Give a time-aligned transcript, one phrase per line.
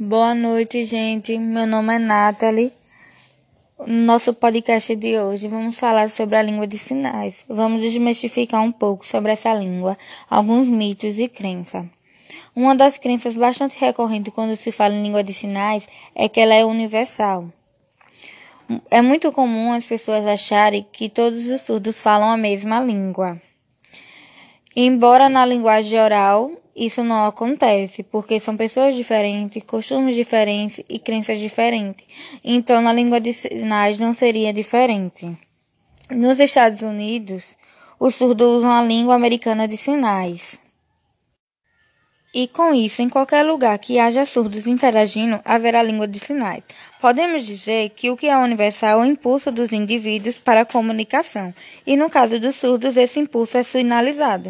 [0.00, 1.36] Boa noite, gente.
[1.36, 2.72] Meu nome é Nathalie.
[3.80, 7.44] No nosso podcast de hoje vamos falar sobre a língua de sinais.
[7.48, 9.98] Vamos desmistificar um pouco sobre essa língua,
[10.30, 11.84] alguns mitos e crenças.
[12.54, 15.82] Uma das crenças bastante recorrentes quando se fala em língua de sinais
[16.14, 17.48] é que ela é universal.
[18.92, 23.42] É muito comum as pessoas acharem que todos os surdos falam a mesma língua.
[24.80, 31.40] Embora na linguagem oral isso não acontece, porque são pessoas diferentes, costumes diferentes e crenças
[31.40, 32.06] diferentes.
[32.44, 35.36] Então, na língua de sinais não seria diferente.
[36.08, 37.56] Nos Estados Unidos,
[37.98, 40.56] os surdos usam a língua americana de sinais.
[42.32, 46.62] E com isso, em qualquer lugar que haja surdos interagindo, haverá língua de sinais.
[47.00, 51.54] Podemos dizer que o que é universal é o impulso dos indivíduos para a comunicação,
[51.86, 54.46] e no caso dos surdos, esse impulso é sinalizado.